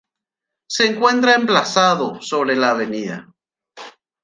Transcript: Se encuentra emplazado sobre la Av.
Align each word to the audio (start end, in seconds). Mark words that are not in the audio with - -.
Se 0.65 0.87
encuentra 0.87 1.35
emplazado 1.35 2.19
sobre 2.23 2.55
la 2.55 2.71
Av. 2.71 3.33